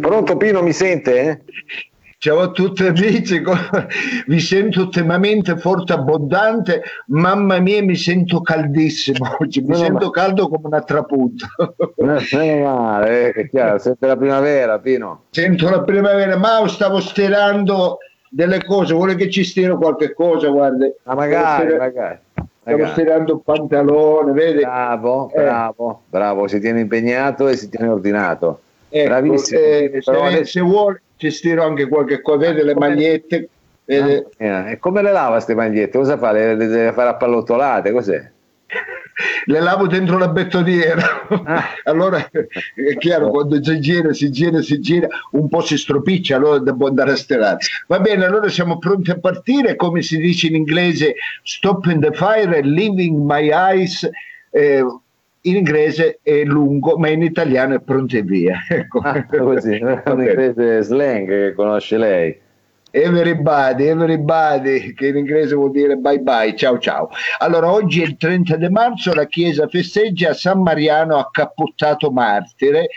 [0.00, 1.42] Pronto Pino, mi sente?
[2.20, 3.40] Ciao a tutti amici,
[4.26, 10.66] vi sento estremamente forte, abbondante, mamma mia mi sento caldissimo oggi, mi sento caldo come
[10.66, 11.46] una trapunta.
[11.98, 15.26] Non è male, è chiaro, sente la primavera Pino.
[15.30, 20.90] Sento la primavera, ma stavo stirando delle cose, vuole che ci stiro qualche cosa, guarda.
[21.04, 22.18] Ma magari, stavo magari.
[22.62, 24.62] Stavo stirando un pantalone, vedi?
[24.62, 25.40] Bravo, eh.
[25.40, 28.62] bravo, bravo, si tiene impegnato e si tiene ordinato.
[28.88, 29.60] Ecco, Bravissimo.
[29.60, 33.48] Eh, se, se vuole ci stiro anche qualche cosa, vede le magliette.
[33.84, 34.28] Vede.
[34.38, 35.98] Ah, e come le lava queste magliette?
[35.98, 36.32] Cosa fa?
[36.32, 37.90] Le deve fare a pallottolate?
[37.90, 38.30] Cos'è?
[39.46, 41.26] le lavo dentro la bettoniera.
[41.44, 41.64] Ah.
[41.84, 46.58] allora è chiaro, quando si gira, si gira, si gira, un po' si stropiccia, allora
[46.58, 47.58] devo andare a stirare.
[47.86, 52.12] Va bene, allora siamo pronti a partire, come si dice in inglese, stop in the
[52.12, 54.08] fire, leaving my eyes.
[54.50, 54.84] Eh,
[55.48, 58.58] in inglese è lungo, ma in italiano è pronto e via.
[58.68, 59.00] Ecco.
[59.00, 62.38] Ah, così, un inglese slang che conosce lei.
[62.90, 67.10] Everybody, everybody, che in inglese vuol dire bye bye, ciao ciao.
[67.38, 72.88] Allora, oggi è il 30 di marzo, la Chiesa festeggia San Mariano accappottato martire,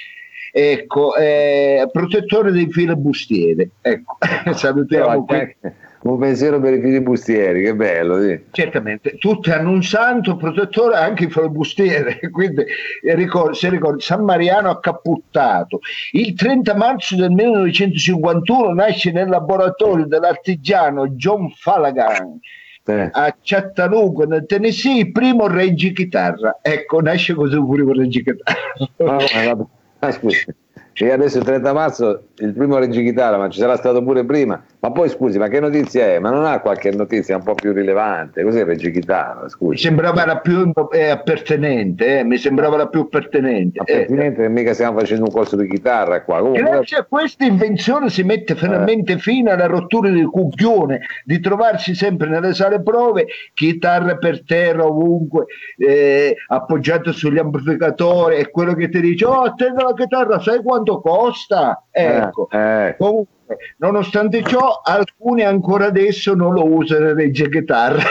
[0.51, 3.69] ecco, eh, protettore dei filibustieri.
[3.81, 4.17] Ecco,
[4.53, 5.55] salutiamo qui
[6.03, 8.21] un pensiero per i filibustieri, che bello.
[8.21, 8.39] Sì.
[8.51, 12.65] Certamente, tutti hanno un santo protettore, anche i filibustieri, quindi
[13.13, 15.79] ricordo, se ricordi, San Mariano ha capputtato.
[16.11, 22.39] Il 30 marzo del 1951 nasce nel laboratorio dell'artigiano John Fallaghan.
[22.83, 23.09] Eh.
[23.11, 29.19] a Chattanooga nel Tennessee il primo reggi chitarra ecco nasce così il primo reggi chitarra
[30.11, 30.51] scusa
[30.93, 34.61] e adesso il 30 marzo il primo reggichitarra, ma ci sarà stato pure prima.
[34.81, 36.17] Ma poi scusi, ma che notizia è?
[36.17, 38.41] Ma non ha qualche notizia un po' più rilevante?
[38.41, 39.47] Cos'è il reggichitarra?
[39.47, 39.69] Scusi.
[39.69, 42.23] Mi sembrava la più eh, appartenente, eh?
[42.23, 43.79] mi sembrava la più pertinente.
[43.79, 44.45] Appartenente eh.
[44.45, 46.39] che mica stiamo facendo un corso di chitarra qua.
[46.39, 46.63] Comunque...
[46.63, 49.17] Grazie a questa invenzione si mette finalmente eh.
[49.19, 55.45] fine alla rottura del cucchione, di trovarsi sempre nelle sale prove, chitarra per terra ovunque,
[55.77, 61.01] eh, appoggiato sugli amplificatori e quello che ti dice, oh attendo la chitarra, sai quanto
[61.01, 61.83] costa?
[61.91, 62.49] Ecco.
[62.49, 62.95] Eh, eh.
[62.97, 63.39] Comunque,
[63.77, 68.01] nonostante ciò, alcuni ancora adesso non lo usano regge chitarra.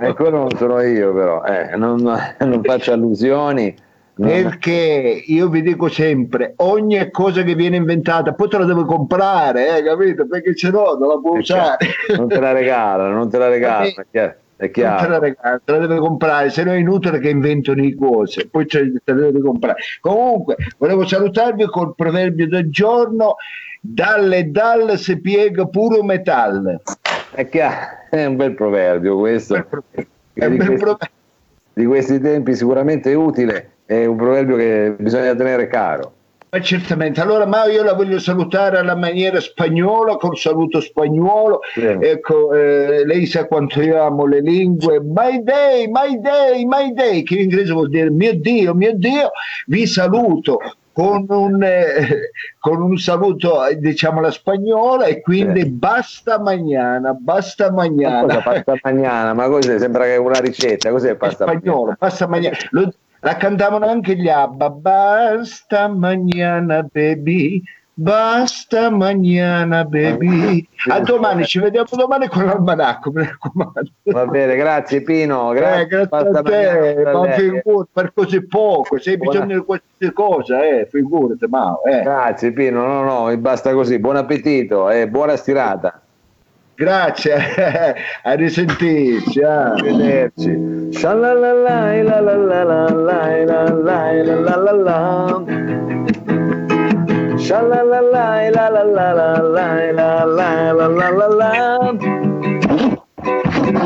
[0.00, 2.00] e quello non sono io, però, eh, non,
[2.38, 3.74] non faccio allusioni.
[4.14, 9.78] Perché io vi dico sempre, ogni cosa che viene inventata, poi te la devo comprare,
[9.78, 10.26] eh, capito?
[10.26, 11.78] Perché se no non la può usare.
[12.16, 13.90] Non te la regalano, non te la regalano.
[14.62, 15.02] È chiaro.
[15.02, 18.48] Te la, regala, te la deve comprare, se no è inutile che inventano le cose,
[18.48, 19.80] poi te la deve comprare.
[20.00, 23.34] Comunque, volevo salutarvi col proverbio del giorno,
[23.84, 26.80] dalle dalle si piega puro metallo.
[27.32, 29.56] È chiaro, è un bel proverbio questo.
[29.56, 31.08] È un bel proverbio.
[31.74, 36.12] Di questi tempi sicuramente utile, è un proverbio che bisogna tenere caro.
[36.50, 41.80] Ma certamente, allora ma io la voglio salutare alla maniera spagnola, col saluto spagnolo, sì.
[41.80, 47.22] ecco, eh, lei sa quanto io amo le lingue, my day, my day, my day,
[47.22, 49.30] che in inglese vuol dire mio Dio, mio Dio,
[49.66, 50.58] vi saluto
[50.92, 55.70] con un, eh, con un saluto diciamo alla spagnola e quindi sì.
[55.70, 58.34] basta mañana, basta mañana.
[58.34, 59.78] Ma pasta mañana, ma cos'è?
[59.78, 61.94] Sembra che è una ricetta, cos'è pasta spagnolo?
[61.98, 62.56] Pasta mañana.
[62.70, 64.70] Lo, la cantavano anche gli ABBA.
[64.70, 67.62] Basta mañana baby,
[67.94, 70.66] basta mañana baby.
[70.88, 73.90] A domani, ci vediamo domani con l'almanacco, mi raccomando.
[74.04, 79.10] Va bene, grazie Pino, grazie, eh, grazie a te, ma figurati, per così poco, se
[79.10, 82.02] hai bisogno di qualsiasi cosa, eh, figurati, ma, eh.
[82.02, 86.00] Grazie Pino, no, no, mi basta così, buon appetito e buona stirata.
[86.74, 87.36] Grazie,
[88.24, 90.90] a risentirci, a vederci.
[97.42, 99.68] Shalalala, la la la la la
[99.98, 101.50] la la la la la.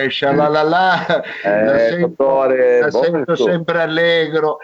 [0.02, 1.06] Eh, shalalala
[1.44, 4.58] eh, la sento, la sento sempre allegro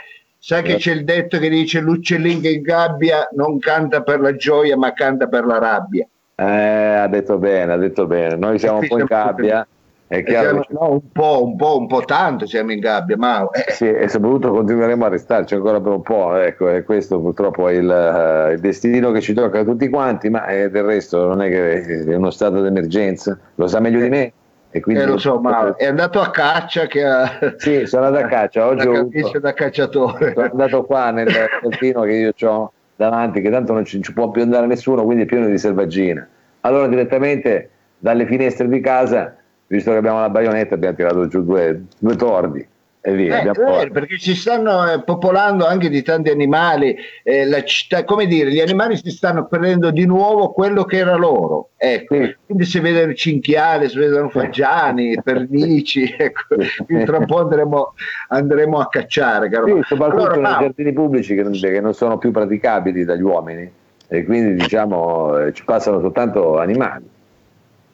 [0.46, 4.36] Sai che c'è il detto che dice l'uccellino che in gabbia non canta per la
[4.36, 6.06] gioia ma canta per la rabbia.
[6.36, 8.36] Eh, ha detto bene, ha detto bene.
[8.36, 9.66] Noi siamo un po' in gabbia
[10.06, 13.48] È chiaro siamo, no, un po', un po', un po' tanto siamo in gabbia, ma...
[13.50, 13.72] Eh.
[13.72, 17.72] Sì, e soprattutto continueremo a restarci ancora per un po', ecco, e questo purtroppo è
[17.72, 21.48] il, il destino che ci tocca a tutti quanti, ma eh, del resto non è
[21.48, 24.32] che è uno stato d'emergenza, lo sa meglio di me.
[24.70, 27.38] E quindi eh, lo so, ma è andato a caccia che ha...
[27.56, 29.38] Sì, sono andato a caccia, oggi ho avuto...
[29.38, 30.32] da cacciatore.
[30.34, 31.32] Sono andato qua nel
[31.62, 35.22] contino che io ho davanti, che tanto non ci, ci può più andare nessuno, quindi
[35.22, 36.26] è pieno di selvaggina.
[36.60, 39.36] Allora direttamente dalle finestre di casa
[39.68, 42.66] visto che abbiamo la baionetta abbiamo tirato giù due, due tordi
[43.06, 43.40] e via.
[43.40, 48.26] Eh, eh, perché ci stanno eh, popolando anche di tanti animali, eh, la città, come
[48.26, 51.70] dire, gli animali si stanno prendendo di nuovo quello che era loro.
[51.76, 52.16] Ecco.
[52.16, 52.36] Sì.
[52.44, 56.56] Quindi si vedono cinghiali, si vedono fagiani, pernici, ecco.
[56.84, 57.94] quindi tra un po' andremo,
[58.28, 59.48] andremo a cacciare.
[59.50, 59.66] Caro.
[59.66, 63.70] Sì, soprattutto allora, nei giardini pubblici che non, che non sono più praticabili dagli uomini
[64.08, 67.14] e quindi diciamo eh, ci passano soltanto animali.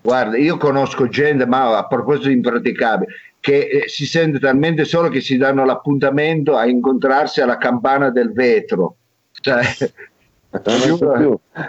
[0.01, 3.13] Guarda, io conosco gente, ma a proposito di impraticabile,
[3.43, 8.33] che eh, si sente talmente solo che si danno l'appuntamento a incontrarsi alla campana del
[8.33, 8.99] vetro.
[9.33, 9.63] Cioè.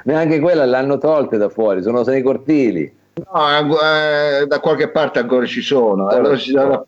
[0.04, 3.02] Neanche quella l'hanno tolte da fuori, sono sei cortili.
[3.16, 6.88] No, eh, da qualche parte ancora ci sono, allora si danno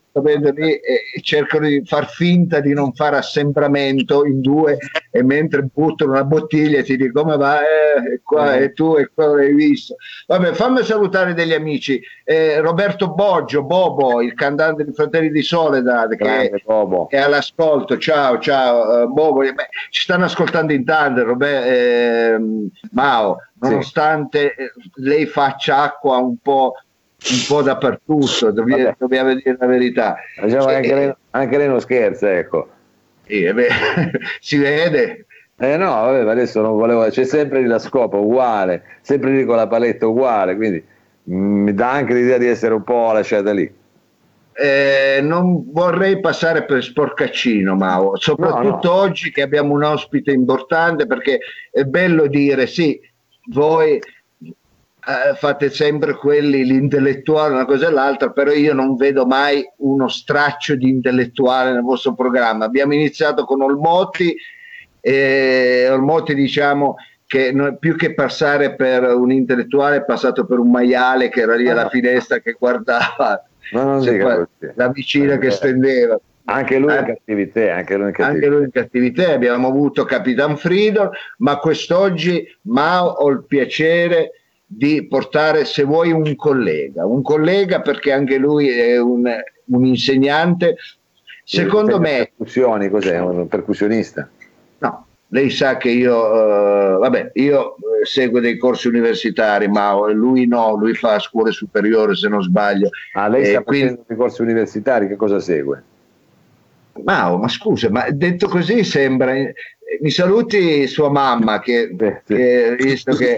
[0.56, 4.76] lì e cercano di far finta di non fare assembramento in due
[5.12, 7.60] e mentre buttano una bottiglia ti dico come va?
[7.60, 9.94] Eh, qua e tu e qua l'hai visto.
[10.26, 12.02] Vabbè fammi salutare degli amici.
[12.24, 16.50] Eh, Roberto Boggio Bobo il cantante di Fratelli di Soledad che
[17.08, 17.98] è all'ascolto.
[17.98, 19.40] Ciao ciao uh, Bobo.
[19.42, 22.36] Beh, ci stanno ascoltando in tanto Robert, eh,
[22.90, 24.90] Mao nonostante sì.
[25.02, 26.74] lei faccia acqua un po'
[27.28, 30.16] un po' dappertutto, dobbiamo, dobbiamo dire la verità.
[30.40, 32.68] Diciamo anche, lei, anche, lei, non scherza, ecco.
[33.26, 33.68] Sì, beh,
[34.40, 35.26] si vede.
[35.58, 39.66] Eh no, vabbè, adesso non volevo, c'è sempre la scopa uguale, sempre lì con la
[39.66, 40.84] paletta uguale, quindi
[41.22, 43.84] mh, mm, mi dà anche l'idea di essere un po' lasciata lì.
[44.58, 49.00] Eh, non vorrei passare per sporcaccino, Mao, soprattutto no, no.
[49.00, 51.38] oggi che abbiamo un ospite importante perché
[51.70, 52.98] è bello dire sì,
[53.48, 53.98] voi
[55.08, 60.08] eh, fate sempre quelli, l'intellettuale, una cosa e l'altra, però io non vedo mai uno
[60.08, 62.64] straccio di intellettuale nel vostro programma.
[62.64, 64.36] Abbiamo iniziato con Olmotti
[65.00, 70.70] e Olmotti diciamo che non, più che passare per un intellettuale è passato per un
[70.70, 76.18] maiale che era lì alla finestra che guardava cioè, la vicina che stendeva.
[76.48, 78.34] Anche lui in cattività, anche lui in cattività.
[78.34, 79.32] Anche lui in cattività.
[79.32, 84.30] Abbiamo avuto Capitan Frido, ma quest'oggi Mao ho il piacere
[84.64, 89.28] di portare, se vuoi, un collega, un collega perché anche lui è un,
[89.64, 90.76] un insegnante.
[91.44, 92.32] Secondo me...
[92.36, 93.18] Percussioni, cos'è?
[93.20, 94.28] Un percussionista?
[94.78, 100.46] No, lei sa che io, uh, vabbè, io eh, seguo dei corsi universitari, ma lui
[100.46, 102.90] no, lui fa scuole superiori se non sbaglio.
[103.14, 103.86] Ah, lei sta quindi...
[103.86, 105.82] facendo dei corsi universitari, che cosa segue?
[107.04, 109.34] Mao, ma scusa, ma detto così sembra...
[110.00, 112.34] Mi saluti sua mamma che, Beh, sì.
[112.34, 113.36] che visto che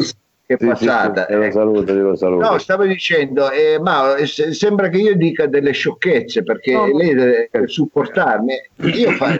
[0.49, 1.27] che è sì, passata.
[1.27, 2.51] Sì, sì, lo saluto, lo saluto.
[2.51, 7.13] No, stavo dicendo, eh, ma eh, sembra che io dica delle sciocchezze perché no, lei
[7.13, 8.55] deve supportarmi.
[8.95, 9.39] Io fa,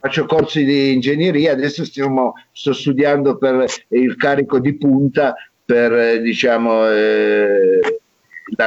[0.00, 6.20] faccio corsi di ingegneria, adesso stiamo, sto studiando per il carico di punta per eh,
[6.20, 7.99] diciamo eh,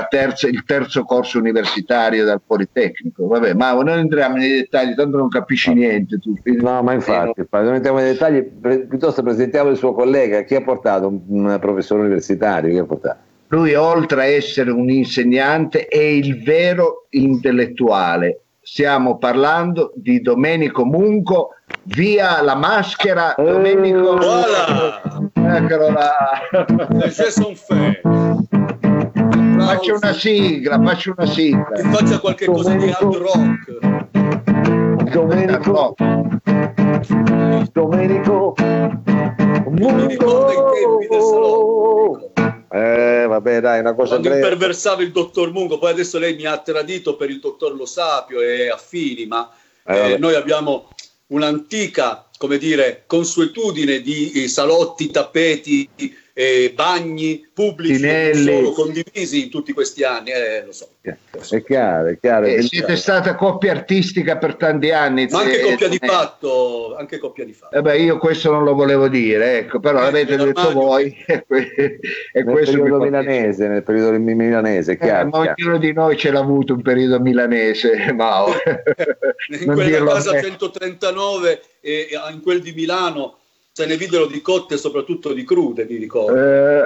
[0.10, 3.28] terza, il terzo corso universitario dal Politecnico.
[3.28, 6.20] Vabbè, ma non entriamo nei dettagli, tanto non capisci niente.
[6.20, 6.36] Tu.
[6.44, 8.42] No, ma infatti, non entriamo nei dettagli,
[8.88, 10.44] piuttosto presentiamo il suo collega.
[10.44, 12.72] Chi ha portato un, un professore universitario?
[12.72, 13.18] Chi ha portato?
[13.48, 18.40] Lui, oltre a essere un insegnante, è il vero intellettuale.
[18.62, 21.50] Stiamo parlando di Domenico Munco,
[21.84, 23.36] via la maschera.
[23.38, 25.30] Domenico, voilà.
[25.34, 27.12] eccolo là.
[27.12, 27.54] sono
[29.66, 31.72] Faccio una sigla, faccio una sigla.
[31.74, 33.80] Che faccia qualche cosa di hard rock.
[35.12, 35.96] Domenico.
[37.72, 38.56] Domenico.
[39.70, 42.32] Mi ricordo i tempi del salotto.
[42.72, 44.44] Eh, vabbè, dai, una cosa Quando breve.
[44.44, 48.42] imperversava il dottor Mungo, poi adesso lei mi ha tradito per il dottor Lo Sapio
[48.42, 49.50] e affini, ma
[49.86, 50.90] eh, eh, noi abbiamo
[51.28, 55.88] un'antica, come dire, consuetudine di eh, salotti, tappeti,
[56.36, 60.90] eh, bagni pubblici solo condivisi in tutti questi anni, eh, lo so.
[61.02, 62.48] È chiaro, è chiaro.
[62.48, 65.28] Eh, siete stata coppia artistica per tanti anni.
[65.30, 67.76] Ma anche coppia di fatto, anche coppia di fatto.
[67.76, 71.16] Eh beh, io questo non lo volevo dire, ecco, però eh, l'avete detto voi.
[72.36, 75.44] E nel periodo milanese, nel periodo milanese, chiaro.
[75.44, 78.54] Eh, ognuno di noi ce l'ha avuto un periodo milanese, Mao.
[79.50, 83.38] in quella casa 139 e in quel di Milano
[83.76, 86.36] se ne videro di cotte e soprattutto di crude, mi ricordo.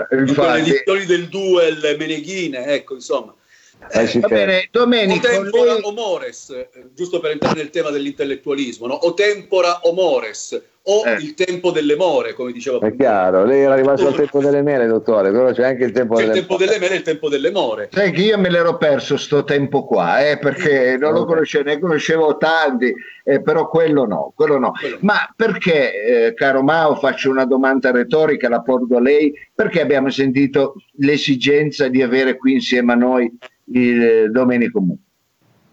[0.10, 0.34] Eh, infatti...
[0.34, 3.36] Con le edizioni del Duel, Meneghine, ecco, insomma.
[3.90, 5.28] Eh, va bene, Domenico.
[5.28, 5.82] O tempora lei...
[5.84, 8.94] o mores, giusto per entrare nel tema dell'intellettualismo, no?
[8.94, 11.16] o tempora o mores, o eh.
[11.16, 12.94] il tempo delle more, come diceva prima.
[12.94, 16.16] È chiaro, lei era arrivato al tempo delle mele, dottore, però c'è anche il tempo
[16.16, 17.90] c'è delle il tempo delle mele e il tempo delle more.
[17.92, 21.80] Sai che io me l'ero perso sto tempo qua, eh, perché non lo conoscevo, ne
[21.80, 22.94] conoscevo tanti,
[23.24, 24.72] eh, però quello no, quello no.
[24.72, 24.98] Quello.
[25.02, 30.10] Ma perché, eh, caro Mao, faccio una domanda retorica, la porto a lei, perché abbiamo
[30.10, 33.38] sentito l'esigenza di avere qui insieme a noi
[33.72, 34.98] il Domenico Mu?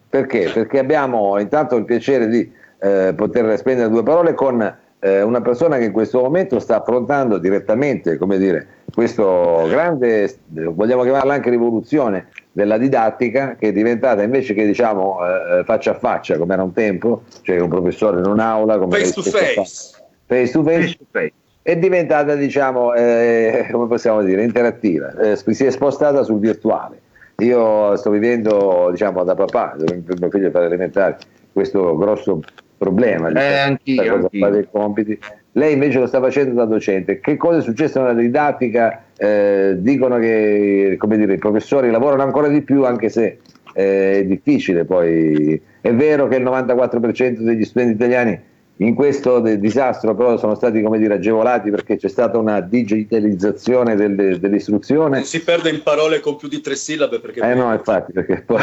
[0.08, 0.50] Perché?
[0.52, 5.76] Perché abbiamo intanto il piacere di eh, poter spendere due parole con eh, una persona
[5.76, 12.28] che in questo momento sta affrontando direttamente, come dire, questo grande, vogliamo chiamarla anche rivoluzione
[12.52, 16.72] della didattica che è diventata invece che diciamo eh, faccia a faccia come era un
[16.72, 19.94] tempo, cioè un professore in un'aula, come face to face.
[20.26, 21.32] face to face, face, to face.
[21.60, 27.00] è diventata diciamo, eh, come possiamo dire, interattiva, eh, si è spostata sul virtuale.
[27.44, 31.18] Io sto vivendo diciamo da papà, mio figlio fa elementare,
[31.52, 32.40] questo grosso
[32.76, 34.40] problema di eh, anch'io, anch'io.
[34.40, 35.18] fare i compiti.
[35.52, 37.20] Lei invece lo sta facendo da docente.
[37.20, 39.04] Che cosa è successo nella didattica?
[39.16, 43.38] Eh, dicono che dire, i professori lavorano ancora di più, anche se
[43.74, 44.84] eh, è difficile.
[44.84, 48.40] Poi è vero che il 94% degli studenti italiani
[48.78, 54.40] in questo disastro però sono stati come dire, agevolati perché c'è stata una digitalizzazione delle,
[54.40, 55.19] dell'istruzione.
[55.19, 57.40] Non si perde in parole con più di tre sillabe perché...
[57.40, 58.61] Eh no, infatti, perché poi...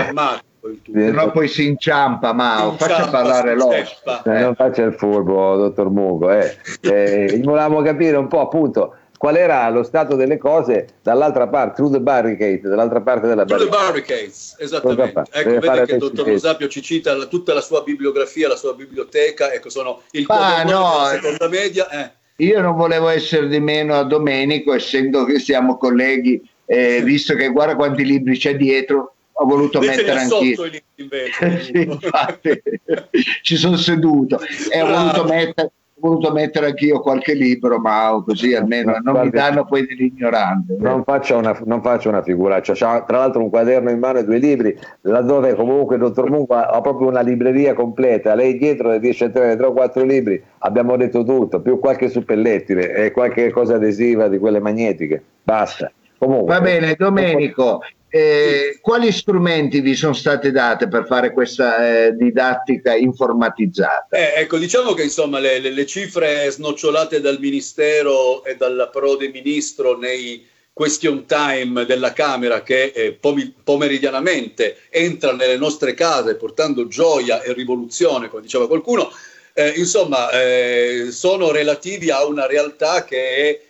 [0.94, 3.74] Se no poi si inciampa, ma faccia parlare loro.
[3.74, 3.86] Eh.
[4.24, 6.32] Non faccia il furbo, dottor Mugo.
[6.32, 6.56] Eh.
[6.92, 11.92] Eh, volevamo capire un po' appunto qual era lo stato delle cose dall'altra parte, through
[11.92, 13.70] the barricade, dall'altra parte della barricade.
[13.70, 15.24] Through the barricades, esattamente.
[15.30, 18.74] Ecco, vede che il dottor Rosapio ci cita la, tutta la sua bibliografia, la sua
[18.74, 21.88] biblioteca, ecco, sono il ah, no, seconda media.
[21.90, 22.12] Eh.
[22.44, 27.50] Io non volevo essere di meno a Domenico, essendo che siamo colleghi, eh, visto che
[27.50, 30.72] guarda quanti libri c'è dietro, ho voluto invece mettere anch'io.
[30.96, 32.60] Invece, sì, infatti,
[33.44, 34.40] ci sono seduto
[34.72, 35.72] e ho voluto mettere
[36.02, 40.76] voluto mettere anch'io qualche libro, ma così almeno non Guardi, mi danno poi dell'ignorante.
[40.80, 44.26] Non faccio una, non faccio una figuraccia, c'ha tra l'altro un quaderno in mano e
[44.26, 48.98] due libri, laddove comunque il dottor Mungo ha proprio una libreria completa, lei dietro ne
[48.98, 53.52] riesce a tenere tre o quattro libri, abbiamo detto tutto, più qualche suppellettile e qualche
[53.52, 55.92] cosa adesiva di quelle magnetiche, basta.
[56.18, 57.82] Comunque, Va bene, Domenico,
[58.14, 64.18] eh, quali strumenti vi sono state date per fare questa eh, didattica informatizzata?
[64.18, 69.30] Eh, ecco, diciamo che insomma le, le, le, cifre snocciolate dal Ministero e dal Prode
[69.30, 73.18] Ministro nei question time della Camera che eh,
[73.64, 79.10] pomeridianamente entra nelle nostre case portando gioia e rivoluzione, come diceva qualcuno,
[79.54, 83.62] eh, insomma eh, sono relativi a una realtà che è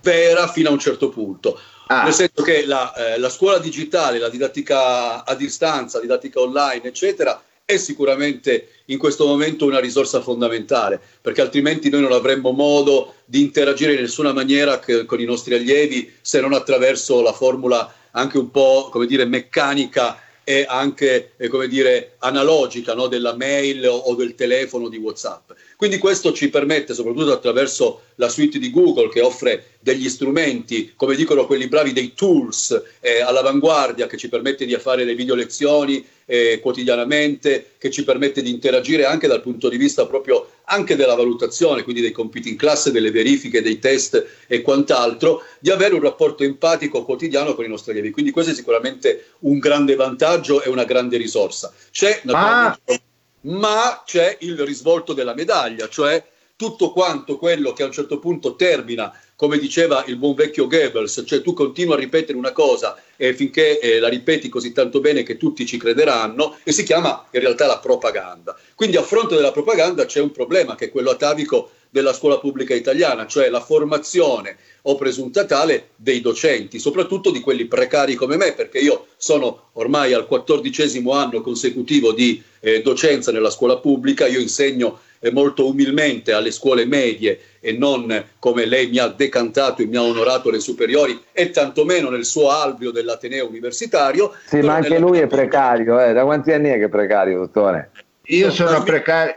[0.00, 1.60] vera fino a un certo punto.
[1.86, 2.04] Ah.
[2.04, 7.42] Nel senso che la, eh, la, scuola digitale, la didattica a distanza, didattica online, eccetera,
[7.64, 13.40] è sicuramente in questo momento una risorsa fondamentale, perché altrimenti noi non avremmo modo di
[13.40, 18.38] interagire in nessuna maniera che, con i nostri allievi se non attraverso la formula anche
[18.38, 23.08] un po' come dire meccanica e anche eh, come dire analogica no?
[23.08, 25.52] della mail o, o del telefono di WhatsApp.
[25.76, 31.16] Quindi questo ci permette, soprattutto attraverso la suite di Google che offre degli strumenti, come
[31.16, 36.04] dicono quelli bravi, dei tools eh, all'avanguardia che ci permette di fare le video lezioni
[36.26, 41.14] eh, quotidianamente, che ci permette di interagire anche dal punto di vista proprio anche della
[41.14, 46.00] valutazione, quindi dei compiti in classe, delle verifiche, dei test e quant'altro, di avere un
[46.00, 48.10] rapporto empatico quotidiano con i nostri allievi.
[48.10, 51.72] Quindi questo è sicuramente un grande vantaggio e una grande risorsa.
[51.90, 52.92] C'è naturalmente...
[52.92, 53.00] Ah
[53.44, 56.24] ma c'è il risvolto della medaglia, cioè
[56.56, 61.24] tutto quanto quello che a un certo punto termina, come diceva il buon vecchio Goebbels,
[61.26, 65.22] cioè tu continui a ripetere una cosa e finché eh, la ripeti così tanto bene
[65.22, 68.56] che tutti ci crederanno, e si chiama in realtà la propaganda.
[68.74, 72.74] Quindi a fronte della propaganda c'è un problema che è quello atavico della scuola pubblica
[72.74, 78.52] italiana, cioè la formazione o presunta tale dei docenti, soprattutto di quelli precari come me,
[78.52, 84.40] perché io sono ormai al quattordicesimo anno consecutivo di eh, docenza nella scuola pubblica, io
[84.40, 84.98] insegno
[85.30, 90.02] molto umilmente alle scuole medie e non come lei mi ha decantato e mi ha
[90.02, 94.32] onorato le superiori e tantomeno nel suo alveo dell'Ateneo universitario.
[94.46, 96.12] Sì, ma anche lui è precario, eh.
[96.12, 97.90] da quanti anni è che è precario, dottore?
[98.26, 99.36] Io sono precario.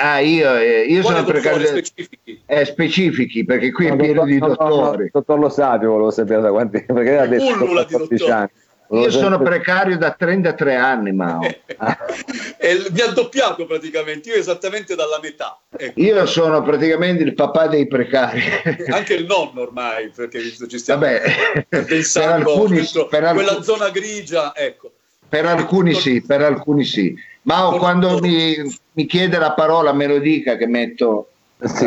[0.00, 2.40] Ah, io, eh, io sono precario specifici?
[2.46, 5.10] Eh, specifici perché qui no, è pieno di dottori.
[5.12, 8.48] dottor Lo Sapio volevo sapere da quanti perché ha detto 14 anni.
[8.90, 11.42] Io sono precario da 33 anni, Mao.
[12.58, 15.58] e mi ha doppiato praticamente, io esattamente dalla metà.
[15.74, 16.00] Ecco.
[16.00, 18.42] Io sono praticamente il papà dei precari.
[18.90, 23.90] Anche il nonno ormai, perché ci stiamo Vabbè, pensando per alcuni, per alcuni, quella zona
[23.90, 24.92] grigia, ecco.
[25.28, 27.16] Per alcuni sì, per alcuni sì.
[27.42, 28.56] Ma quando mi,
[28.92, 31.28] mi, chiede la parola me lo dica che metto...
[31.64, 31.86] Sì,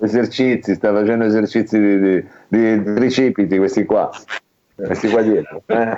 [0.00, 1.98] esercizi, sta facendo esercizi di,
[2.46, 4.08] di, di tricipiti questi qua
[4.74, 5.96] questi qua dietro eh.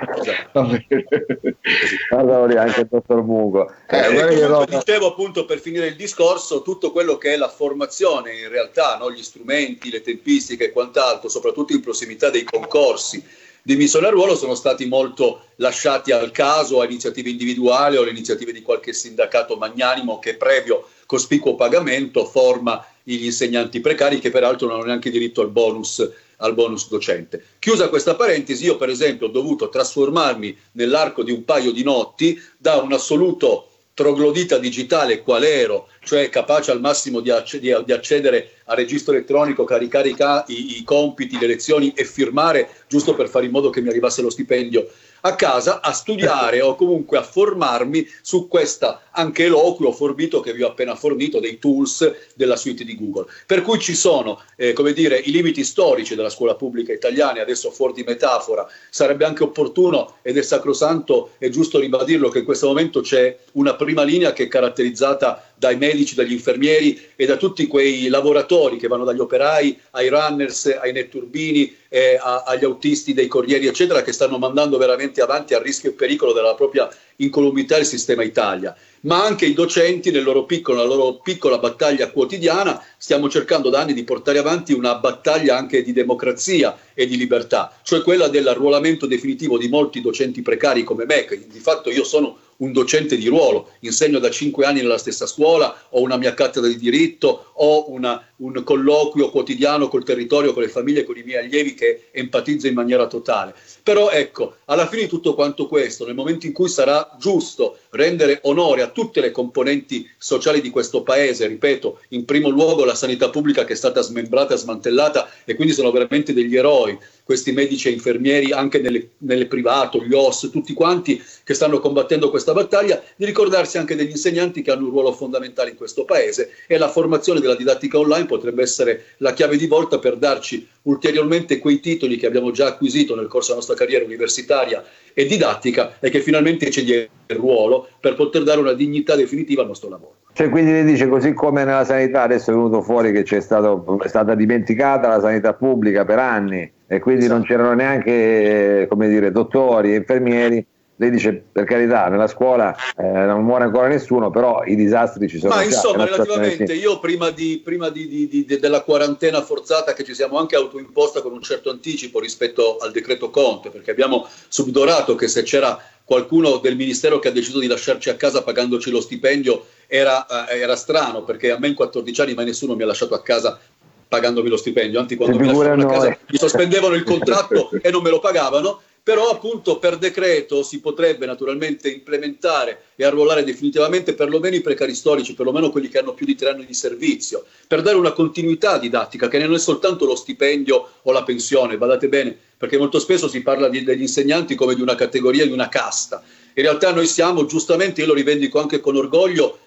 [2.11, 6.91] allora anche il dottor Mungo eh, eh, io dicevo appunto per finire il discorso tutto
[6.91, 9.11] quello che è la formazione in realtà no?
[9.11, 13.23] gli strumenti, le tempistiche e quant'altro soprattutto in prossimità dei concorsi
[13.63, 18.11] di missione a ruolo sono stati molto lasciati al caso a iniziative individuali o alle
[18.11, 24.67] iniziative di qualche sindacato magnanimo che previo cospicuo pagamento forma gli insegnanti precari che peraltro
[24.67, 27.43] non hanno neanche diritto al bonus al bonus docente.
[27.59, 32.39] Chiusa questa parentesi, io per esempio ho dovuto trasformarmi nell'arco di un paio di notti
[32.57, 37.91] da un assoluto troglodita digitale qual ero, cioè capace al massimo di, acc- di, di
[37.91, 43.15] accedere al registro elettronico, caricare i, ca- i, i compiti, le lezioni e firmare giusto
[43.15, 44.87] per fare in modo che mi arrivasse lo stipendio
[45.21, 50.63] a casa a studiare o comunque a formarmi su questa anche eloquio forbito che vi
[50.63, 53.25] ho appena fornito dei tools della suite di Google.
[53.45, 57.71] Per cui ci sono, eh, come dire, i limiti storici della scuola pubblica italiana, adesso
[57.71, 62.67] fuori di metafora, sarebbe anche opportuno ed è sacrosanto e giusto ribadirlo che in questo
[62.67, 67.65] momento c'è una prima linea che è caratterizzata dai medici, dagli infermieri e da tutti
[67.67, 73.65] quei lavoratori che vanno dagli operai ai runners, ai netturbini, eh, agli autisti dei corrieri,
[73.65, 76.87] eccetera, che stanno mandando veramente avanti a rischio e pericolo della propria
[77.17, 78.75] incolumità il sistema Italia.
[79.01, 83.79] Ma anche i docenti nel loro piccolo, nella loro piccola battaglia quotidiana stiamo cercando da
[83.79, 89.05] anni di portare avanti una battaglia anche di democrazia e di libertà, cioè quella dell'arruolamento
[89.05, 93.27] definitivo di molti docenti precari come me, che di fatto io sono un docente di
[93.27, 97.91] ruolo, insegno da cinque anni nella stessa scuola, ho una mia cattedra di diritto, ho
[97.91, 102.67] una, un colloquio quotidiano col territorio, con le famiglie, con i miei allievi che empatizzo
[102.67, 103.53] in maniera totale.
[103.83, 108.39] Però ecco, alla fine di tutto quanto questo, nel momento in cui sarà giusto rendere
[108.43, 113.29] onore a tutte le componenti sociali di questo paese, ripeto, in primo luogo la sanità
[113.29, 117.91] pubblica che è stata smembrata smantellata e quindi sono veramente degli eroi, questi medici e
[117.91, 123.25] infermieri anche nelle, nelle privato, gli OS, tutti quanti che stanno combattendo questa battaglia, di
[123.25, 127.41] ricordarsi anche degli insegnanti che hanno un ruolo fondamentale in questo paese e la formazione
[127.41, 132.27] della didattica online potrebbe essere la chiave di volta per darci ulteriormente quei titoli che
[132.27, 134.81] abbiamo già acquisito nel corso della nostra carriera universitaria
[135.13, 139.63] e didattica e che finalmente ci dia il ruolo per poter dare una dignità definitiva
[139.63, 140.15] al nostro lavoro.
[140.31, 143.99] Cioè, quindi lei dice così come nella sanità adesso è venuto fuori che c'è stato,
[144.01, 147.37] è stata dimenticata la sanità pubblica per anni e quindi esatto.
[147.37, 150.65] non c'erano neanche come dire, dottori e infermieri.
[150.99, 155.37] Lei dice per carità, nella scuola eh, non muore ancora nessuno, però i disastri ci
[155.37, 155.53] sono.
[155.53, 160.15] Ma insomma, relativamente, io prima, di, prima di, di, di, della quarantena forzata che ci
[160.15, 165.27] siamo anche autoimposta con un certo anticipo rispetto al decreto Conte, perché abbiamo subdorato che
[165.27, 169.65] se c'era qualcuno del ministero che ha deciso di lasciarci a casa pagandoci lo stipendio
[169.87, 173.13] era, eh, era strano, perché a me in 14 anni mai nessuno mi ha lasciato
[173.13, 173.59] a casa
[174.07, 178.01] pagandomi lo stipendio, anzi quando mi lasciavano a casa mi sospendevano il contratto e non
[178.01, 184.57] me lo pagavano, però appunto per decreto si potrebbe naturalmente implementare e arruolare definitivamente perlomeno
[184.57, 187.95] i precari storici, perlomeno quelli che hanno più di tre anni di servizio, per dare
[187.95, 192.77] una continuità didattica che non è soltanto lo stipendio o la pensione, badate bene, perché
[192.77, 196.21] molto spesso si parla di, degli insegnanti come di una categoria, di una casta.
[196.55, 199.59] In realtà noi siamo, giustamente, io lo rivendico anche con orgoglio,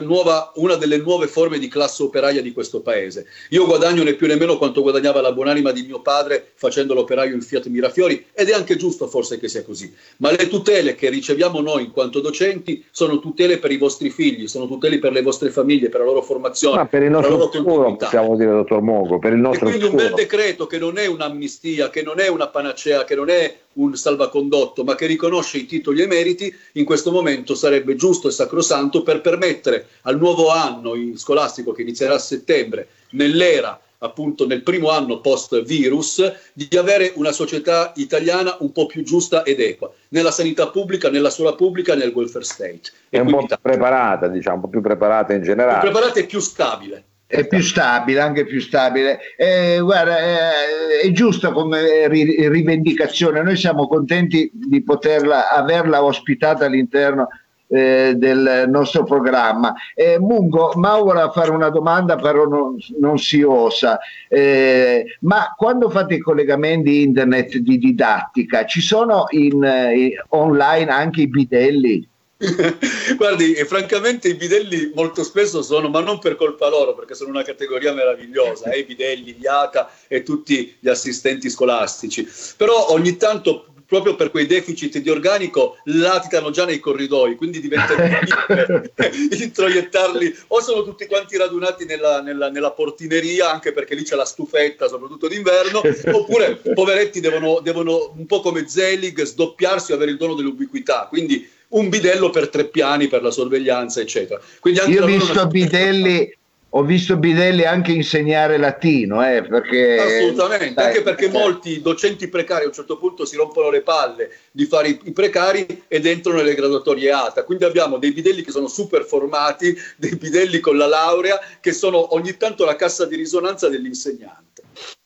[0.00, 3.26] nuova, una delle nuove forme di classe operaia di questo paese.
[3.50, 7.34] Io guadagno né più né meno quanto guadagnava la buonanima di mio padre facendo l'operaio
[7.34, 9.92] in Fiat Mirafiori ed è anche giusto forse che sia così.
[10.18, 14.48] Ma le tutele che riceviamo noi in quanto docenti sono tutele per i vostri figli,
[14.48, 17.46] sono tutele per le vostre famiglie, per la loro formazione, Ma per il nostro per
[17.46, 20.02] la futuro, possiamo dire, dottor Mogo, per il nostro e quindi futuro.
[20.02, 23.56] un bel decreto che non è un'amnistia, che non è una panacea, che non è
[23.78, 28.28] un salvacondotto, ma che riconosce i titoli e i meriti, in questo momento sarebbe giusto
[28.28, 29.67] e sacrosanto per permettere
[30.02, 36.22] al nuovo anno scolastico che inizierà a settembre, nell'era appunto nel primo anno post virus,
[36.52, 41.30] di avere una società italiana un po' più giusta ed equa, nella sanità pubblica, nella
[41.30, 42.80] scuola pubblica, nel welfare state.
[43.08, 45.80] È un po' più preparata, diciamo, un po' più preparata in generale.
[45.80, 49.18] Più preparata e più stabile è più stabile, anche più stabile.
[49.36, 53.42] Eh, guarda, eh, è giusta come ri- rivendicazione.
[53.42, 57.28] Noi siamo contenti di poterla averla ospitata all'interno
[57.68, 59.74] eh, del nostro programma.
[59.94, 63.98] Eh, Mungo, Mauro fare una domanda, però non, non si osa.
[64.28, 71.22] Eh, ma quando fate i collegamenti internet di didattica, ci sono in, in online anche
[71.22, 72.08] i bidelli?
[73.16, 77.42] Guardi, francamente i bidelli molto spesso sono, ma non per colpa loro, perché sono una
[77.42, 82.28] categoria meravigliosa, eh, i bidelli, gli ATA e tutti gli assistenti scolastici.
[82.56, 87.94] Però ogni tanto proprio per quei deficit di organico latitano già nei corridoi, quindi diventa
[87.96, 88.92] difficile
[89.30, 94.26] introiettarli o sono tutti quanti radunati nella, nella, nella, portineria, anche perché lì c'è la
[94.26, 95.80] stufetta, soprattutto d'inverno,
[96.12, 101.48] oppure poveretti devono, devono un po' come Zelig sdoppiarsi e avere il dono dell'ubiquità, quindi
[101.68, 104.40] un bidello per tre piani per la sorveglianza, eccetera.
[104.64, 106.37] Io ho visto bidelli
[106.70, 109.98] ho visto Bidelli anche insegnare latino, eh, perché...
[109.98, 111.40] Assolutamente, dai, anche perché cioè...
[111.40, 115.12] molti docenti precari a un certo punto si rompono le palle di fare i, i
[115.12, 117.44] precari ed entrano nelle graduatorie ATA.
[117.44, 122.14] Quindi abbiamo dei bidelli che sono super formati, dei bidelli con la laurea, che sono
[122.14, 124.47] ogni tanto la cassa di risonanza dell'insegnante.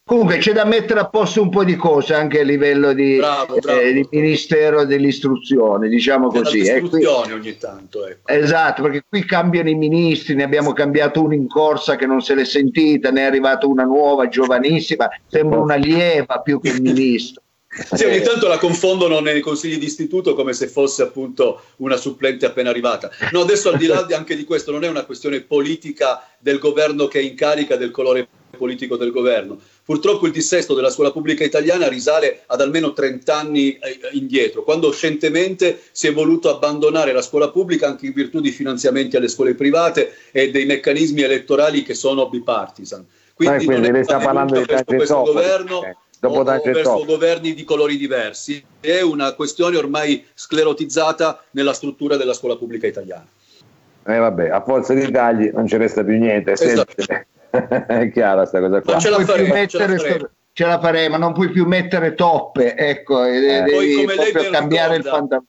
[0.04, 3.56] Comunque c'è da mettere a posto un po' di cose anche a livello di, bravo,
[3.60, 3.80] bravo.
[3.80, 6.58] Eh, di Ministero dell'Istruzione, diciamo così.
[6.58, 6.82] Eh,
[7.32, 8.06] ogni tanto.
[8.06, 8.28] Ecco.
[8.28, 12.34] Esatto, perché qui cambiano i ministri, ne abbiamo cambiato uno in corsa che non se
[12.34, 17.40] l'è sentita, ne è arrivata una nuova, giovanissima, sembra una lieva più che un ministro.
[17.94, 22.44] Sì, ogni tanto la confondono nei consigli di istituto come se fosse appunto una supplente
[22.44, 23.10] appena arrivata.
[23.30, 27.06] No, adesso al di là anche di questo non è una questione politica del governo
[27.06, 29.58] che è in carica, del colore politico del governo.
[29.84, 34.92] Purtroppo il dissesto della scuola pubblica italiana risale ad almeno 30 anni eh, indietro, quando
[34.92, 39.54] scientemente si è voluto abbandonare la scuola pubblica anche in virtù di finanziamenti alle scuole
[39.54, 43.04] private e dei meccanismi elettorali che sono bipartisan.
[43.34, 48.64] Quindi, quindi lei sta parlando di questo governo eh, dopo verso governi di colori diversi,
[48.78, 53.26] è una questione ormai sclerotizzata nella struttura della scuola pubblica italiana.
[54.06, 56.52] Eh vabbè, a forza di tagli non ci resta più niente.
[56.52, 56.94] Esatto.
[57.86, 58.94] è chiara questa cosa qua.
[58.94, 62.74] Ma ce la, faremo, mettere, ce, la ce la faremo, non puoi più mettere toppe,
[62.74, 65.46] ecco, eh, devi proprio cambiare ricorda, il fantasma.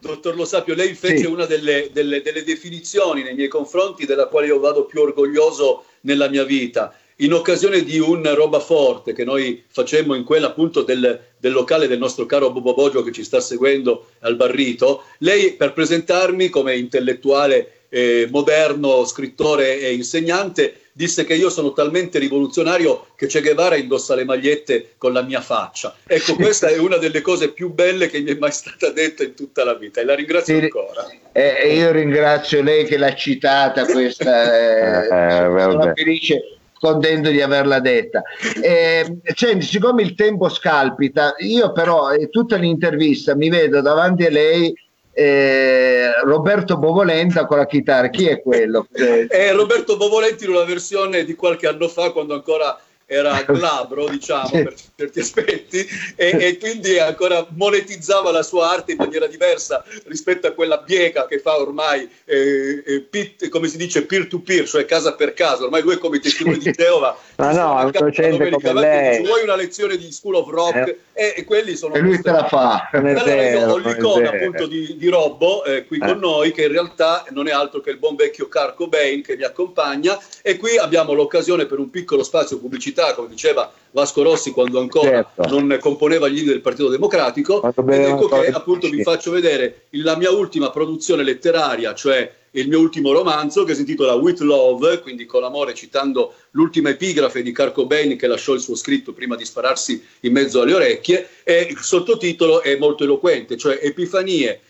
[0.00, 1.26] Dottor Lo Sapio, lei fece sì.
[1.26, 6.28] una delle, delle, delle definizioni nei miei confronti della quale io vado più orgoglioso nella
[6.28, 11.20] mia vita in occasione di un roba forte che noi facemmo in quella appunto del,
[11.38, 15.72] del locale del nostro caro Bobo Boggio che ci sta seguendo al Barrito, lei per
[15.72, 23.28] presentarmi come intellettuale eh, moderno, scrittore e insegnante, disse che io sono talmente rivoluzionario che
[23.28, 25.94] Che Guevara indossa le magliette con la mia faccia.
[26.04, 29.34] Ecco, questa è una delle cose più belle che mi è mai stata detta in
[29.34, 31.08] tutta la vita e la ringrazio sì, ancora.
[31.30, 37.78] Eh, io ringrazio lei che l'ha citata questa, eh, eh, sono felice contento di averla
[37.78, 38.22] detta.
[38.60, 44.30] Eh, senti, siccome il tempo scalpita, io però eh, tutta l'intervista mi vedo davanti a
[44.30, 44.74] lei
[45.14, 48.08] eh, Roberto Bovolenta con la chitarra.
[48.08, 48.86] Chi è quello?
[48.92, 52.78] È Roberto Bovolenti in una versione di qualche anno fa, quando ancora
[53.14, 58.98] era glabro, diciamo, per certi aspetti, e, e, quindi ancora monetizzava la sua arte in
[58.98, 64.04] maniera diversa rispetto a quella bieca che fa ormai, eh, eh, pit, come si dice,
[64.04, 65.64] peer to peer, cioè casa per casa.
[65.64, 67.16] Ormai lui è come testimone di Geova.
[67.36, 69.24] Ma no, è un docente come lei.
[69.24, 70.76] Vuoi una lezione di School of Rock?
[70.76, 70.98] Eh.
[71.12, 71.94] E, e, quelli sono...
[71.94, 72.90] E lui te la fa.
[72.92, 76.14] Allora ho l'icona appunto di, di Robbo eh, qui con eh.
[76.14, 79.44] noi, che in realtà non è altro che il buon vecchio Carco Bain che mi
[79.44, 84.50] accompagna, e qui abbiamo l'occasione per un piccolo spazio pubblicitario pubblicità, come diceva Vasco Rossi
[84.50, 85.58] quando ancora certo.
[85.58, 87.62] non componeva gli del Partito Democratico.
[87.62, 92.78] Ed ecco che appunto vi faccio vedere la mia ultima produzione letteraria, cioè il mio
[92.78, 97.86] ultimo romanzo che si intitola With Love, quindi con amore, citando l'ultima epigrafe di Carco
[97.86, 101.78] Bain che lasciò il suo scritto prima di spararsi in mezzo alle orecchie, e il
[101.78, 104.60] sottotitolo è molto eloquente, cioè Epifanie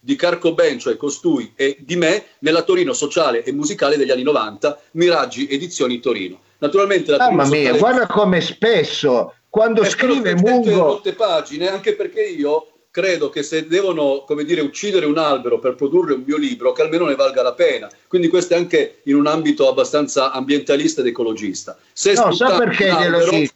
[0.00, 4.22] di Carco Ben, cioè costui, e di me nella Torino sociale e musicale degli anni
[4.22, 6.40] 90, Miraggi Edizioni Torino.
[6.58, 10.76] Naturalmente la Mamma mia, guarda come spesso quando scrive Mungo...
[10.76, 15.74] molte pagine, anche perché io credo che se devono, come dire, uccidere un albero per
[15.74, 17.88] produrre un mio libro, che almeno ne valga la pena.
[18.08, 21.78] Quindi questo è anche in un ambito abbastanza ambientalista ed ecologista.
[21.92, 23.54] Se no, sa perché glielo dico?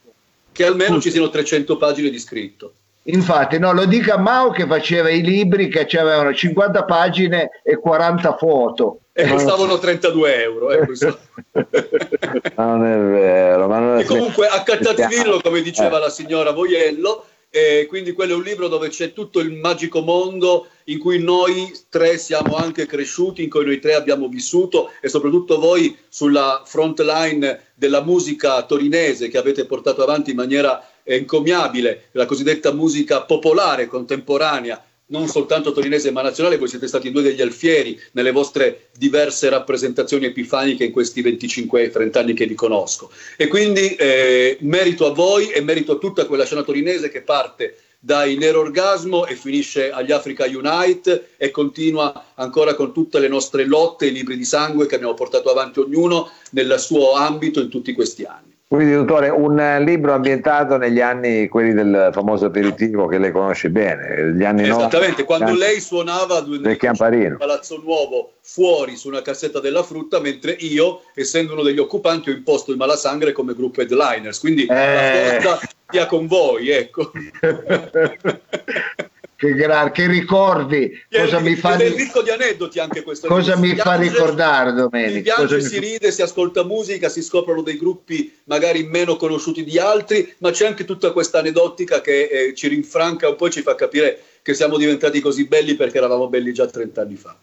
[0.53, 2.75] Che almeno ci siano 300 pagine di scritto.
[3.07, 8.37] Infatti, no, lo dica Mao che faceva i libri che avevano 50 pagine e 40
[8.37, 9.01] foto.
[9.13, 10.71] E costavano 32 euro.
[10.71, 10.87] Eh,
[12.57, 13.69] non è vero.
[13.69, 14.01] Ma non è...
[14.01, 16.01] E comunque accattatevillo, come diceva eh.
[16.01, 20.67] la signora Voiello, e quindi quello è un libro dove c'è tutto il magico mondo
[20.87, 25.61] in cui noi tre siamo anche cresciuti, in cui noi tre abbiamo vissuto e soprattutto
[25.61, 32.27] voi sulla front line della musica torinese che avete portato avanti in maniera encomiabile, la
[32.27, 38.01] cosiddetta musica popolare contemporanea, non soltanto torinese ma nazionale, voi siete stati due degli alfieri
[38.13, 43.11] nelle vostre diverse rappresentazioni epifaniche in questi 25-30 anni che vi conosco.
[43.37, 47.77] E quindi eh, merito a voi e merito a tutta quella scena torinese che parte
[48.05, 53.65] dai Nero Orgasmo e finisce agli Africa Unite e continua ancora con tutte le nostre
[53.65, 57.95] lotte e libri di sangue che abbiamo portato avanti ognuno nel suo ambito in tutti
[57.95, 58.54] questi anni.
[58.75, 64.33] Quindi, dottore, un libro ambientato negli anni, quelli del famoso aperitivo che lei conosce bene,
[64.33, 67.37] gli anni Esattamente, 90, quando lei suonava nel.
[67.37, 72.33] Palazzo Nuovo fuori su una cassetta della frutta, mentre io, essendo uno degli occupanti, ho
[72.33, 74.41] imposto il Malasangre come gruppo headliners.
[74.41, 75.41] Quindi eh.
[75.41, 77.13] la forza sia con voi, ecco.
[79.45, 83.75] che, gra- che ricordi cosa mi fa è ricco di aneddoti anche questo cosa mi
[83.77, 85.17] fa ricordare Domenico?
[85.17, 89.79] Si piange, si ride, si ascolta musica si scoprono dei gruppi magari meno conosciuti di
[89.79, 93.63] altri ma c'è anche tutta questa aneddotica che eh, ci rinfranca un po' e ci
[93.63, 97.35] fa capire che siamo diventati così belli perché eravamo belli già 30 anni fa.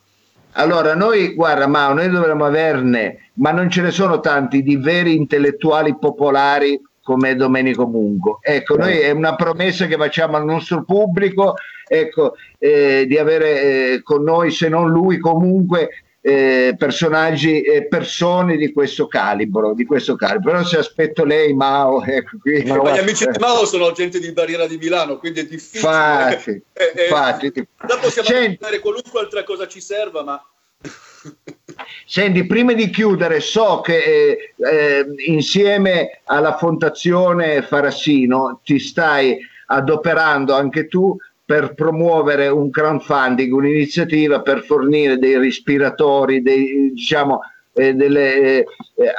[0.53, 5.15] Allora, noi, guarda, Mao, noi dovremmo averne, ma non ce ne sono tanti di veri
[5.15, 8.39] intellettuali popolari come Domenico Mungo.
[8.41, 11.55] Ecco, noi è una promessa che facciamo al nostro pubblico,
[11.87, 15.89] ecco, eh, di avere eh, con noi, se non lui, comunque
[16.21, 20.51] eh, personaggi e persone di questo calibro, di questo calibro.
[20.51, 22.63] Però se aspetto lei, Mao, ecco qui.
[22.63, 25.79] Ma gli amici di Mao sono gente di Barriera di Milano, quindi è difficile.
[25.79, 27.51] Infatti, eh, eh, infatti.
[27.51, 30.45] Dopo possiamo Senti, qualunque altra cosa ci serva, ma
[32.05, 40.53] Senti, prima di chiudere, so che eh, eh, insieme alla Fondazione Farassino ti stai adoperando
[40.53, 47.41] anche tu per promuovere un crowdfunding, un'iniziativa per fornire dei respiratori, dei, diciamo,
[47.73, 48.65] eh, delle, eh,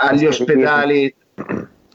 [0.01, 1.15] agli ospedali,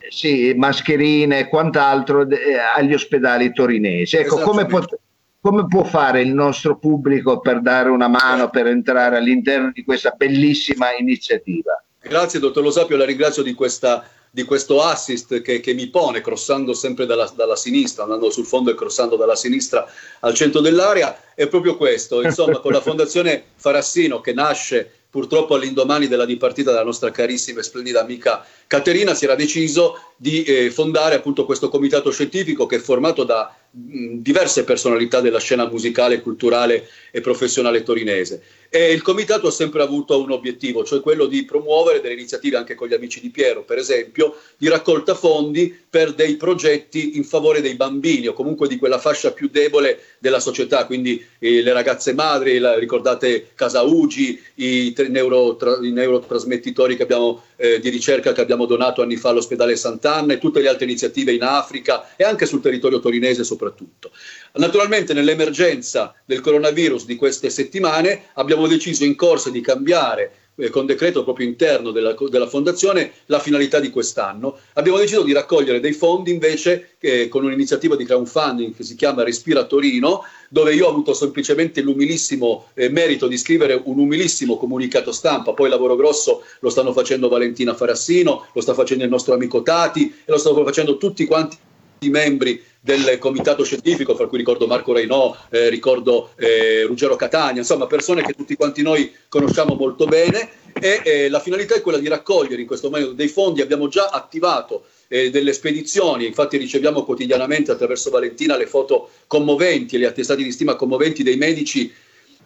[0.08, 4.16] sì, mascherine e quant'altro eh, agli ospedali torinesi.
[4.16, 5.00] Ecco, come potete
[5.48, 10.10] come può fare il nostro pubblico per dare una mano, per entrare all'interno di questa
[10.10, 11.82] bellissima iniziativa?
[12.02, 16.20] Grazie, dottor Lo Sapio, la ringrazio di, questa, di questo assist che, che, mi pone,
[16.20, 19.86] crossando sempre dalla, dalla, sinistra, andando sul fondo e crossando dalla sinistra
[20.20, 21.18] al centro dell'area.
[21.34, 26.84] È proprio questo, insomma, con la Fondazione Farassino che nasce purtroppo all'indomani della dipartita della
[26.84, 32.10] nostra carissima e splendida amica Caterina si era deciso di eh, fondare appunto questo comitato
[32.10, 38.42] scientifico che è formato da mh, diverse personalità della scena musicale, culturale e professionale torinese.
[38.70, 42.74] E il comitato ha sempre avuto un obiettivo, cioè quello di promuovere delle iniziative anche
[42.74, 47.62] con gli amici di Piero, per esempio, di raccolta fondi per dei progetti in favore
[47.62, 52.12] dei bambini o comunque di quella fascia più debole della società, quindi eh, le ragazze
[52.12, 58.66] madri, la, ricordate Casa Ugi, i, neurotra, i neurotrasmettitori abbiamo, eh, di ricerca che abbiamo
[58.66, 62.60] donato anni fa all'ospedale Sant'Anna e tutte le altre iniziative in Africa e anche sul
[62.60, 64.10] territorio torinese soprattutto.
[64.58, 70.84] Naturalmente nell'emergenza del coronavirus di queste settimane abbiamo deciso in corsa di cambiare eh, con
[70.84, 74.58] decreto proprio interno della, della, fondazione la finalità di quest'anno.
[74.72, 79.22] Abbiamo deciso di raccogliere dei fondi invece eh, con un'iniziativa di crowdfunding che si chiama
[79.22, 85.12] Respira Torino, dove io ho avuto semplicemente l'umilissimo eh, merito di scrivere un umilissimo comunicato
[85.12, 89.62] stampa, poi lavoro grosso lo stanno facendo Valentina Farassino, lo sta facendo il nostro amico
[89.62, 91.56] Tati e lo stanno facendo tutti quanti
[92.00, 97.60] i membri del comitato scientifico, fra cui ricordo Marco Reinò, eh, ricordo eh, Ruggero Catania,
[97.60, 100.48] insomma persone che tutti quanti noi conosciamo molto bene.
[100.80, 104.08] E eh, la finalità è quella di raccogliere in questo momento dei fondi, abbiamo già
[104.08, 110.44] attivato eh, delle spedizioni, infatti riceviamo quotidianamente attraverso Valentina le foto commoventi e gli attestati
[110.44, 111.92] di stima commoventi dei medici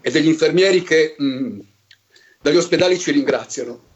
[0.01, 1.61] e degli infermieri che mh, mm,
[2.41, 3.91] dagli ospedali ci ringraziano.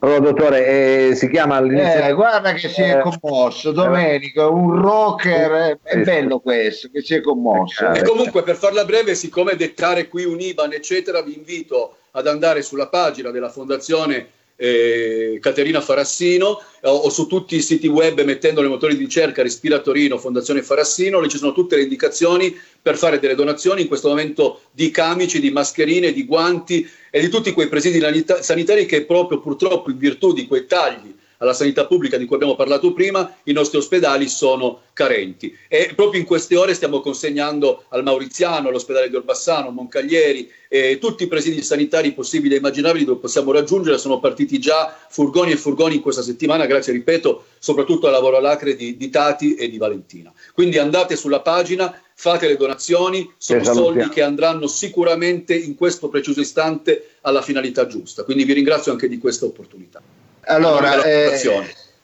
[0.00, 0.66] Allora, dottore,
[1.08, 2.04] eh, si chiama all'inizio...
[2.04, 7.20] Eh, guarda che si è commosso, Domenico, un rocker, è bello questo, che si è
[7.20, 7.90] commosso.
[7.90, 12.62] E comunque, per farla breve, siccome dettare qui un IBAN, eccetera, vi invito ad andare
[12.62, 14.28] sulla pagina della Fondazione
[14.60, 19.42] eh, Caterina Farassino o, o, su tutti i siti web mettendo nei motori di ricerca
[19.42, 23.88] Respira Torino, Fondazione Farassino, lì ci sono tutte le indicazioni per fare delle donazioni in
[23.88, 28.02] questo momento di camici, di mascherine, di guanti e di tutti quei presidi
[28.40, 32.56] sanitari che proprio purtroppo in virtù di quei tagli alla sanità pubblica di cui abbiamo
[32.56, 35.56] parlato prima, i nostri ospedali sono carenti.
[35.68, 41.22] E proprio in queste ore stiamo consegnando al Mauriziano, all'ospedale di Orbassano, Moncaglieri, eh, tutti
[41.22, 43.98] i presidi sanitari possibili e immaginabili dove possiamo raggiungere.
[43.98, 48.74] Sono partiti già furgoni e furgoni in questa settimana, grazie, ripeto, soprattutto al lavoro all'acre
[48.74, 50.32] di, di Tati e di Valentina.
[50.52, 56.40] Quindi andate sulla pagina, fate le donazioni, sono soldi che andranno sicuramente in questo preciso
[56.40, 58.24] istante alla finalità giusta.
[58.24, 60.02] Quindi vi ringrazio anche di questa opportunità.
[60.48, 61.38] Allora, eh,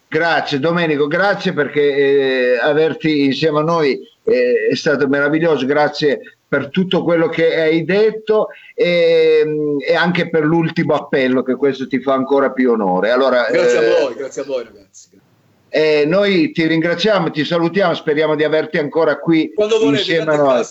[0.06, 6.68] grazie Domenico, grazie perché eh, averti insieme a noi eh, è stato meraviglioso, grazie per
[6.68, 9.44] tutto quello che hai detto e,
[9.80, 13.10] e, anche per l'ultimo appello che questo ti fa ancora più onore.
[13.10, 15.08] Allora, grazie a eh, voi, grazie a voi ragazzi.
[15.68, 20.36] Eh, noi ti ringraziamo, ti salutiamo, speriamo di averti ancora qui Quando volete, insieme a
[20.36, 20.64] noi.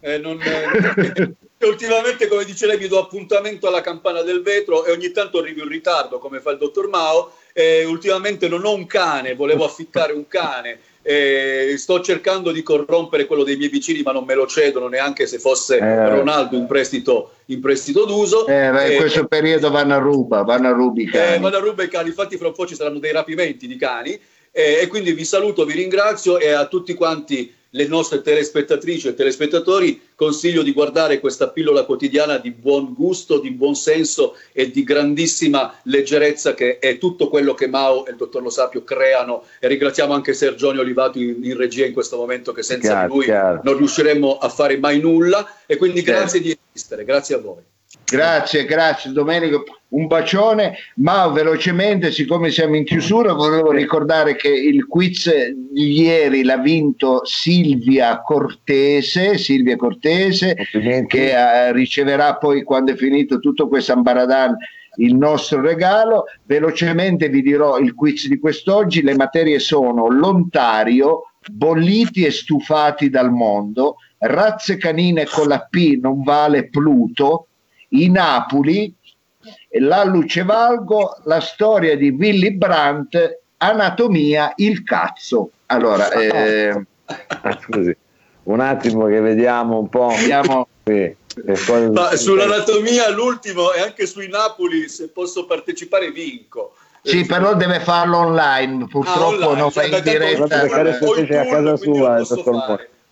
[0.00, 0.38] Eh, non,
[1.66, 5.62] ultimamente, come dice lei, vi do appuntamento alla campana del vetro e ogni tanto arrivo
[5.62, 7.32] in ritardo, come fa il dottor Mao.
[7.52, 10.78] E ultimamente non ho un cane, volevo affittare un cane.
[11.02, 15.26] E sto cercando di corrompere quello dei miei vicini, ma non me lo cedono neanche
[15.26, 16.08] se fosse eh.
[16.08, 18.46] Ronaldo in prestito, in prestito d'uso.
[18.46, 21.34] Eh, in questo periodo vanno a ruba, vanno a rubi i cani.
[21.34, 23.76] Eh, vanno a ruba i cani, infatti fra un po' ci saranno dei rapimenti di
[23.76, 24.18] cani.
[24.56, 30.00] e quindi vi saluto, vi ringrazio e a tutti quanti le nostre telespettatrici e telespettatori,
[30.14, 35.74] consiglio di guardare questa pillola quotidiana di buon gusto, di buon senso e di grandissima
[35.82, 40.14] leggerezza che è tutto quello che Mao e il dottor Lo Sapio creano e ringraziamo
[40.14, 43.60] anche Sergione Olivato in, in regia in questo momento che senza chiaro, lui chiaro.
[43.64, 47.62] non riusciremmo a fare mai nulla e quindi grazie di esistere, grazie a voi.
[48.04, 54.86] Grazie, grazie Domenico, un bacione, ma velocemente, siccome siamo in chiusura, volevo ricordare che il
[54.86, 55.32] quiz
[55.72, 60.54] di ieri l'ha vinto Silvia Cortese, Silvia Cortese
[61.06, 64.54] che uh, riceverà poi quando è finito tutto questo ambaradan
[64.96, 66.24] il nostro regalo.
[66.44, 73.32] Velocemente vi dirò il quiz di quest'oggi, le materie sono l'Ontario, bolliti e stufati dal
[73.32, 77.48] mondo, razze canine con la P non vale Pluto,
[77.94, 78.94] i Napoli,
[79.80, 85.50] la Lucevalgo, la storia di Willy Brandt, Anatomia, il cazzo.
[85.66, 86.84] Allora, eh...
[87.60, 87.96] scusi,
[88.44, 90.08] un attimo che vediamo un po'.
[90.08, 90.68] Vediamo...
[90.84, 91.16] Sì.
[91.92, 96.74] Ma sull'anatomia l'ultimo e anche sui Napoli se posso partecipare vinco
[97.06, 100.44] sì, però deve farlo online, purtroppo ah, online, non fa in diretta.
[100.44, 102.24] a casa sua,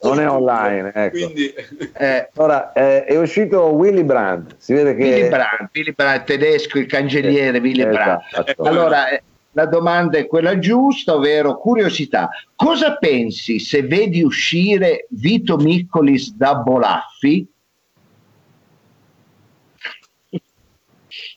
[0.03, 0.93] non è online.
[0.95, 1.17] Ecco.
[1.17, 1.55] Quindi...
[1.95, 4.57] Eh, ora eh, è uscito Willy Brandt.
[4.59, 8.25] Si vede che Willy Brandt, Willy Brandt tedesco, il cancelliere Willy Brandt.
[8.31, 8.63] Esatto.
[8.63, 12.31] Allora, eh, la domanda è quella giusta, ovvero curiosità.
[12.55, 17.47] Cosa pensi se vedi uscire Vito Miccolis da Bolaffi?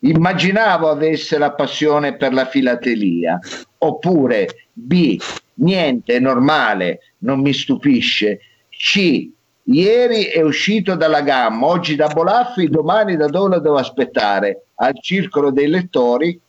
[0.01, 3.39] Immaginavo avesse la passione per la filatelia.
[3.80, 5.19] Oppure B,
[5.56, 8.39] niente, è normale, non mi stupisce
[8.85, 9.31] c.
[9.67, 14.65] Ieri è uscito dalla gamma, oggi da Bolaffi, domani da dove lo devo aspettare?
[14.75, 16.39] Al circolo dei lettori?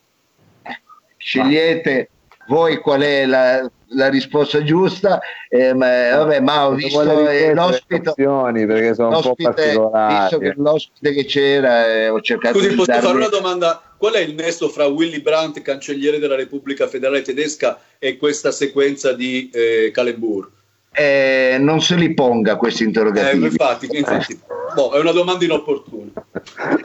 [1.16, 2.10] Scegliete
[2.48, 5.18] voi qual è la, la risposta giusta.
[5.48, 10.20] Eh, ma, vabbè, ma ho visto eh, l'ospite, perché sono un po' particolari.
[10.20, 13.06] Visto che l'ospite che c'era, eh, ho cercato Scusi, di posso darmi...
[13.06, 13.82] fare una domanda?
[13.96, 19.14] Qual è il nesso fra Willy Brandt, cancelliere della Repubblica Federale Tedesca, e questa sequenza
[19.14, 20.52] di eh, Calembur?
[20.96, 23.44] Eh, non se li ponga questi interrogativi.
[23.44, 24.40] Eh, infatti, infatti
[24.74, 26.10] boh, è una domanda inopportuna.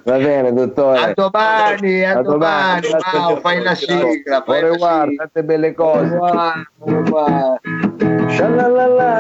[0.04, 1.00] Va bene, dottore.
[1.00, 2.88] A domani, a, a domani.
[2.90, 3.04] domani.
[3.14, 4.44] Wow, fai la sigla.
[4.46, 6.20] Fai la guarda, tante belle cose.
[8.30, 9.12] Sha la la la.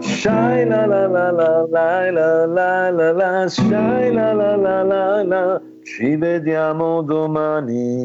[0.00, 5.22] Shine la la la la la la la la la Shine la la la la
[5.22, 8.04] la Ci vediamo domani.